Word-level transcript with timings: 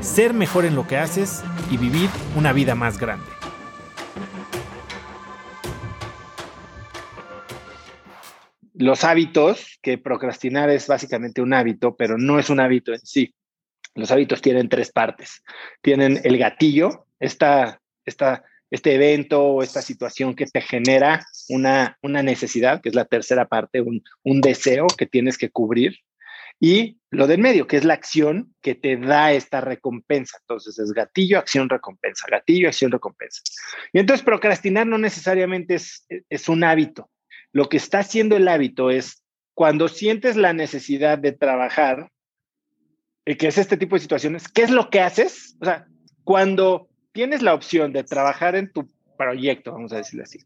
ser 0.00 0.34
mejor 0.34 0.64
en 0.64 0.74
lo 0.74 0.86
que 0.86 0.96
haces 0.96 1.42
y 1.70 1.76
vivir 1.76 2.08
una 2.36 2.52
vida 2.52 2.74
más 2.74 2.98
grande. 2.98 3.26
Los 8.74 9.02
hábitos, 9.02 9.78
que 9.82 9.98
procrastinar 9.98 10.70
es 10.70 10.86
básicamente 10.86 11.42
un 11.42 11.52
hábito, 11.52 11.96
pero 11.96 12.16
no 12.16 12.38
es 12.38 12.48
un 12.48 12.60
hábito 12.60 12.92
en 12.92 13.00
sí. 13.00 13.34
Los 13.94 14.12
hábitos 14.12 14.40
tienen 14.40 14.68
tres 14.68 14.92
partes. 14.92 15.42
Tienen 15.82 16.20
el 16.22 16.38
gatillo, 16.38 17.06
esta, 17.18 17.80
esta 18.04 18.44
este 18.70 18.94
evento 18.94 19.42
o 19.42 19.62
esta 19.62 19.82
situación 19.82 20.34
que 20.34 20.46
te 20.46 20.60
genera 20.60 21.26
una, 21.48 21.98
una 22.02 22.22
necesidad, 22.22 22.80
que 22.80 22.90
es 22.90 22.94
la 22.94 23.06
tercera 23.06 23.46
parte, 23.46 23.80
un, 23.80 24.02
un 24.22 24.40
deseo 24.40 24.86
que 24.86 25.06
tienes 25.06 25.38
que 25.38 25.50
cubrir, 25.50 25.98
y 26.60 26.98
lo 27.10 27.26
del 27.26 27.40
medio, 27.40 27.66
que 27.66 27.76
es 27.76 27.84
la 27.84 27.94
acción 27.94 28.54
que 28.60 28.74
te 28.74 28.96
da 28.96 29.32
esta 29.32 29.60
recompensa. 29.60 30.38
Entonces 30.40 30.78
es 30.78 30.92
gatillo, 30.92 31.38
acción, 31.38 31.68
recompensa, 31.68 32.26
gatillo, 32.30 32.68
acción, 32.68 32.90
recompensa. 32.90 33.40
Y 33.92 34.00
entonces 34.00 34.24
procrastinar 34.24 34.86
no 34.86 34.98
necesariamente 34.98 35.76
es, 35.76 36.06
es 36.28 36.48
un 36.48 36.64
hábito. 36.64 37.10
Lo 37.52 37.68
que 37.68 37.76
está 37.76 38.00
haciendo 38.00 38.36
el 38.36 38.48
hábito 38.48 38.90
es 38.90 39.22
cuando 39.54 39.88
sientes 39.88 40.36
la 40.36 40.52
necesidad 40.52 41.18
de 41.18 41.32
trabajar, 41.32 42.10
y 43.24 43.36
que 43.36 43.48
es 43.48 43.58
este 43.58 43.76
tipo 43.76 43.96
de 43.96 44.00
situaciones, 44.00 44.48
¿qué 44.48 44.62
es 44.62 44.70
lo 44.70 44.88
que 44.90 45.00
haces? 45.00 45.56
O 45.60 45.64
sea, 45.64 45.86
cuando 46.24 46.88
tienes 47.12 47.42
la 47.42 47.54
opción 47.54 47.92
de 47.92 48.04
trabajar 48.04 48.54
en 48.54 48.72
tu 48.72 48.88
proyecto, 49.16 49.72
vamos 49.72 49.92
a 49.92 49.96
decirlo 49.96 50.22
así, 50.22 50.38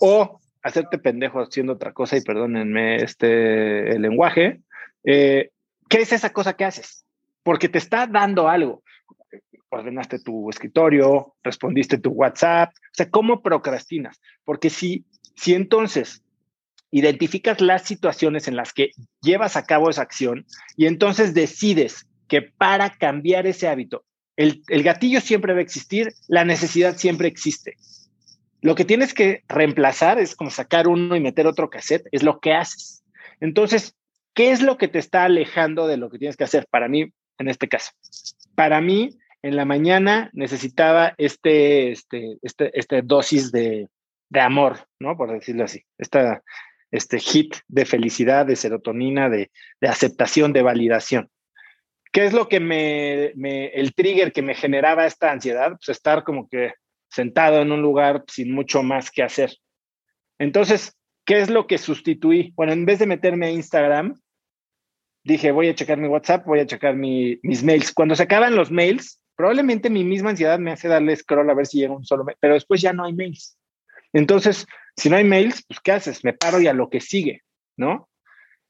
o 0.00 0.40
hacerte 0.62 0.98
pendejo 0.98 1.40
haciendo 1.40 1.74
otra 1.74 1.92
cosa, 1.92 2.16
y 2.16 2.22
perdónenme 2.22 2.96
este 2.96 3.94
el 3.94 4.02
lenguaje, 4.02 4.62
eh, 5.04 5.50
¿qué 5.88 6.02
es 6.02 6.12
esa 6.12 6.32
cosa 6.32 6.54
que 6.54 6.64
haces? 6.64 7.04
Porque 7.42 7.68
te 7.68 7.78
está 7.78 8.06
dando 8.06 8.48
algo. 8.48 8.82
Ordenaste 9.70 10.20
tu 10.20 10.48
escritorio, 10.50 11.34
respondiste 11.42 11.98
tu 11.98 12.10
WhatsApp, 12.10 12.70
o 12.70 12.94
sea, 12.94 13.10
¿cómo 13.10 13.42
procrastinas? 13.42 14.20
Porque 14.44 14.70
si, 14.70 15.04
si 15.34 15.54
entonces 15.54 16.22
identificas 16.92 17.60
las 17.60 17.82
situaciones 17.82 18.46
en 18.46 18.54
las 18.54 18.72
que 18.72 18.92
llevas 19.20 19.56
a 19.56 19.66
cabo 19.66 19.90
esa 19.90 20.02
acción 20.02 20.46
y 20.76 20.86
entonces 20.86 21.34
decides 21.34 22.06
que 22.28 22.42
para 22.42 22.90
cambiar 22.90 23.48
ese 23.48 23.68
hábito 23.68 24.04
el, 24.36 24.82
gatillo 24.82 25.20
siempre 25.20 25.52
va 25.52 25.60
a 25.60 25.62
existir, 25.62 26.12
la 26.28 26.44
necesidad 26.44 26.96
siempre 26.96 27.28
existe. 27.28 27.76
Lo 28.60 28.74
que 28.74 28.84
tienes 28.84 29.14
que 29.14 29.44
reemplazar 29.48 30.18
es 30.18 30.34
como 30.34 30.50
sacar 30.50 30.88
uno 30.88 31.14
y 31.16 31.20
meter 31.20 31.46
otro 31.46 31.70
cassette, 31.70 32.06
es 32.12 32.22
lo 32.22 32.40
que 32.40 32.54
haces. 32.54 33.04
Entonces, 33.40 33.94
¿qué 34.34 34.50
es 34.50 34.60
lo 34.60 34.76
que 34.76 34.88
te 34.88 34.98
está 34.98 35.24
alejando 35.24 35.86
de 35.86 35.96
lo 35.96 36.10
que 36.10 36.18
tienes 36.18 36.36
que 36.36 36.44
hacer? 36.44 36.66
Para 36.70 36.88
mí, 36.88 37.12
en 37.38 37.48
este 37.48 37.68
caso. 37.68 37.92
Para 38.54 38.80
mí, 38.80 39.10
en 39.42 39.56
la 39.56 39.64
mañana 39.64 40.30
necesitaba 40.32 41.14
este, 41.18 41.92
este, 41.92 42.38
este, 42.42 42.78
este 42.78 43.02
dosis 43.02 43.52
de, 43.52 43.88
amor, 44.34 44.88
¿no? 44.98 45.16
Por 45.16 45.32
decirlo 45.32 45.64
así. 45.64 45.82
Esta, 45.96 46.42
este 46.90 47.20
hit 47.20 47.56
de 47.68 47.84
felicidad, 47.84 48.46
de 48.46 48.56
serotonina, 48.56 49.28
de, 49.28 49.50
de 49.80 49.88
aceptación, 49.88 50.52
de 50.52 50.62
validación. 50.62 51.30
¿Qué 52.14 52.24
es 52.24 52.32
lo 52.32 52.48
que 52.48 52.60
me, 52.60 53.32
el 53.74 53.92
trigger 53.94 54.32
que 54.32 54.40
me 54.40 54.54
generaba 54.54 55.04
esta 55.04 55.32
ansiedad? 55.32 55.70
Pues 55.70 55.88
estar 55.88 56.22
como 56.22 56.48
que 56.48 56.74
sentado 57.10 57.60
en 57.60 57.72
un 57.72 57.82
lugar 57.82 58.24
sin 58.28 58.52
mucho 58.52 58.82
más 58.82 59.10
que 59.10 59.22
hacer. 59.22 59.52
Entonces, 60.38 60.96
¿qué 61.24 61.40
es 61.40 61.50
lo 61.50 61.66
que 61.66 61.78
sustituí? 61.78 62.52
Bueno, 62.54 62.72
en 62.72 62.86
vez 62.86 63.00
de 63.00 63.06
meterme 63.06 63.46
a 63.46 63.50
Instagram, 63.50 64.14
dije, 65.24 65.50
voy 65.50 65.68
a 65.68 65.74
checar 65.74 65.98
mi 65.98 66.08
WhatsApp, 66.08 66.46
voy 66.46 66.60
a 66.60 66.66
checar 66.66 66.94
mis 66.94 67.64
mails. 67.64 67.92
Cuando 67.92 68.14
se 68.14 68.22
acaban 68.22 68.54
los 68.54 68.70
mails, 68.70 69.20
probablemente 69.34 69.90
mi 69.90 70.04
misma 70.04 70.30
ansiedad 70.30 70.58
me 70.58 70.72
hace 70.72 70.88
darle 70.88 71.16
scroll 71.16 71.50
a 71.50 71.54
ver 71.54 71.66
si 71.66 71.78
llega 71.78 71.96
un 71.96 72.04
solo 72.04 72.24
mail, 72.24 72.36
pero 72.40 72.54
después 72.54 72.80
ya 72.80 72.92
no 72.92 73.04
hay 73.04 73.12
mails. 73.12 73.58
Entonces, 74.12 74.66
si 74.96 75.10
no 75.10 75.16
hay 75.16 75.24
mails, 75.24 75.64
pues 75.66 75.80
¿qué 75.80 75.92
haces? 75.92 76.22
Me 76.24 76.34
paro 76.34 76.60
y 76.60 76.68
a 76.68 76.72
lo 76.72 76.88
que 76.88 77.00
sigue, 77.00 77.42
¿no? 77.76 78.08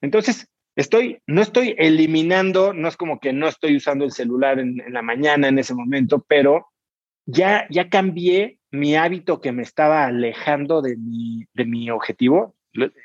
Entonces, 0.00 0.48
Estoy, 0.78 1.20
no 1.26 1.42
estoy 1.42 1.74
eliminando, 1.76 2.72
no 2.72 2.86
es 2.86 2.96
como 2.96 3.18
que 3.18 3.32
no 3.32 3.48
estoy 3.48 3.74
usando 3.74 4.04
el 4.04 4.12
celular 4.12 4.60
en, 4.60 4.80
la 4.90 5.02
mañana 5.02 5.48
en 5.48 5.58
ese 5.58 5.74
momento, 5.74 6.24
pero 6.28 6.68
ya, 7.26 7.66
ya 7.68 7.88
cambié 7.88 8.60
mi 8.70 8.94
hábito 8.94 9.40
que 9.40 9.50
me 9.50 9.64
estaba 9.64 10.04
alejando 10.04 10.80
de 10.80 10.96
mi, 10.96 11.48
de 11.52 11.64
mi 11.64 11.90
objetivo, 11.90 12.54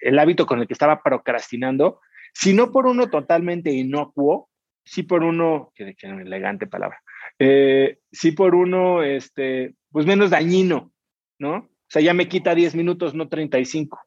el 0.01 0.19
hábito 0.19 0.45
con 0.45 0.59
el 0.59 0.67
que 0.67 0.73
estaba 0.73 1.01
procrastinando, 1.01 1.99
si 2.33 2.53
no 2.53 2.71
por 2.71 2.87
uno 2.87 3.09
totalmente 3.09 3.71
inocuo, 3.71 4.49
sí 4.83 5.03
por 5.03 5.23
uno, 5.23 5.71
que 5.75 5.95
una 6.03 6.23
elegante 6.23 6.67
palabra, 6.67 7.01
eh, 7.39 7.99
sí 8.11 8.31
por 8.31 8.55
uno, 8.55 9.03
este, 9.03 9.75
pues 9.91 10.05
menos 10.05 10.29
dañino, 10.29 10.91
¿no? 11.39 11.55
O 11.57 11.87
sea, 11.87 12.01
ya 12.01 12.13
me 12.13 12.27
quita 12.27 12.55
10 12.55 12.75
minutos, 12.75 13.13
no 13.13 13.29
35. 13.29 13.99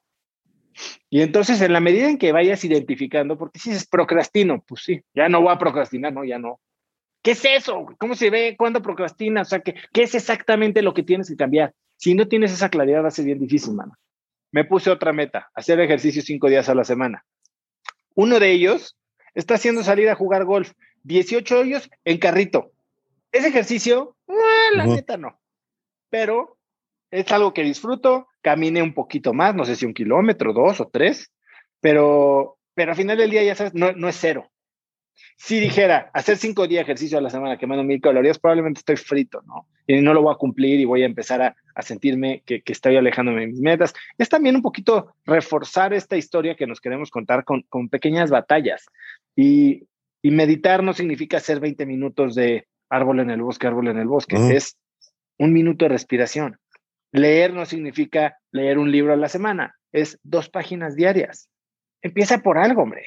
Y 1.09 1.23
entonces, 1.23 1.61
en 1.63 1.73
la 1.73 1.81
medida 1.81 2.09
en 2.09 2.19
que 2.19 2.33
vayas 2.33 2.65
identificando, 2.65 3.39
porque 3.39 3.59
si 3.59 3.71
dices 3.71 3.87
procrastino, 3.87 4.63
pues 4.67 4.83
sí, 4.83 5.01
ya 5.15 5.29
no 5.29 5.41
voy 5.41 5.53
a 5.53 5.59
procrastinar, 5.59 6.13
no, 6.13 6.25
ya 6.25 6.39
no. 6.39 6.61
¿Qué 7.23 7.33
es 7.33 7.45
eso? 7.45 7.87
¿Cómo 7.99 8.15
se 8.15 8.31
ve? 8.31 8.55
¿Cuándo 8.59 8.83
procrastinas? 8.83 9.49
O 9.49 9.51
sea, 9.51 9.61
¿qué, 9.61 9.75
¿qué 9.93 10.03
es 10.03 10.15
exactamente 10.15 10.83
lo 10.83 10.95
que 10.95 11.03
tienes 11.03 11.29
que 11.29 11.37
cambiar? 11.37 11.73
Si 11.97 12.15
no 12.15 12.29
tienes 12.29 12.53
esa 12.53 12.69
claridad, 12.69 13.03
va 13.03 13.09
a 13.09 13.13
ser 13.13 13.25
bien 13.25 13.39
difícil, 13.39 13.75
mano. 13.75 13.95
Me 14.53 14.65
puse 14.65 14.91
otra 14.91 15.13
meta, 15.13 15.51
hacer 15.55 15.81
ejercicio 15.81 16.23
cinco 16.23 16.49
días 16.49 16.69
a 16.69 16.75
la 16.75 16.85
semana. 16.85 17.25
Uno 18.17 18.41
de 18.41 18.51
ellos 18.51 18.97
está 19.35 19.55
haciendo 19.55 19.85
salir 19.85 20.09
a 20.09 20.17
jugar 20.17 20.45
golf. 20.45 20.73
18 21.05 21.61
hoyos 21.61 21.89
en 22.05 22.19
carrito. 22.19 22.73
Ese 23.31 23.49
ejercicio, 23.49 24.17
la 24.75 24.87
neta 24.87 25.17
no. 25.17 25.39
Pero 26.09 26.57
es 27.11 27.31
algo 27.31 27.53
que 27.53 27.63
disfruto, 27.63 28.27
camine 28.41 28.83
un 28.83 28.95
poquito 28.95 29.33
más, 29.33 29.55
no 29.55 29.65
sé 29.65 29.77
si 29.77 29.85
un 29.87 29.95
kilómetro, 29.95 30.53
dos 30.53 30.81
o 30.81 30.89
tres, 30.89 31.31
pero, 31.81 32.59
pero 32.75 32.93
al 32.93 32.97
final 32.97 33.19
del 33.19 33.31
día 33.31 33.45
ya 33.45 33.55
sabes, 33.55 33.75
no, 33.75 33.93
no 33.93 34.09
es 34.09 34.17
cero. 34.19 34.51
Si 35.37 35.61
dijera, 35.61 36.11
hacer 36.15 36.39
cinco 36.39 36.67
días 36.67 36.81
de 36.81 36.93
ejercicio 36.93 37.19
a 37.19 37.21
la 37.21 37.31
semana 37.31 37.59
quemando 37.59 37.85
mil 37.85 38.01
calorías, 38.01 38.39
probablemente 38.39 38.81
estoy 38.81 38.97
frito, 38.97 39.43
¿no? 39.43 39.69
Y 39.87 40.01
no 40.01 40.15
lo 40.15 40.23
voy 40.23 40.35
a 40.35 40.39
cumplir 40.39 40.81
y 40.81 40.85
voy 40.85 41.03
a 41.03 41.07
empezar 41.07 41.43
a, 41.43 41.57
a 41.75 41.83
sentirme 41.83 42.43
que, 42.45 42.63
que, 42.63 42.73
estoy 42.73 42.97
alejándome 42.97 43.43
de 43.43 43.47
mis 43.49 43.61
metas. 43.61 43.95
Es 44.19 44.29
también 44.29 44.57
un 44.57 44.63
poquito 44.63 45.15
reforzar 45.25 45.95
esta 45.95 46.17
historia 46.17 46.57
que 46.57 46.67
nos 46.67 46.81
queremos 46.81 47.11
contar 47.11 47.45
con, 47.45 47.63
con 47.69 47.89
pequeñas 47.89 48.31
batallas. 48.31 48.87
Y, 49.37 49.85
y, 50.23 50.31
meditar 50.31 50.83
no 50.83 50.93
significa 50.93 51.37
hacer 51.37 51.61
20 51.61 51.87
minutos 51.87 52.35
de 52.35 52.67
árbol 52.89 53.21
en 53.21 53.31
el 53.31 53.43
bosque, 53.43 53.67
árbol 53.67 53.89
en 53.89 53.99
el 53.99 54.09
bosque. 54.09 54.37
Es 54.55 54.77
un 55.39 55.53
minuto 55.53 55.85
de 55.85 55.91
respiración. 55.91 56.59
Leer 57.13 57.53
no 57.53 57.65
significa 57.65 58.39
leer 58.51 58.79
un 58.79 58.91
libro 58.91 59.13
a 59.13 59.17
la 59.17 59.29
semana, 59.29 59.77
es 59.93 60.19
dos 60.23 60.49
páginas 60.49 60.97
diarias. 60.97 61.49
Empieza 62.03 62.39
por 62.39 62.59
algo, 62.59 62.83
hombre. 62.83 63.07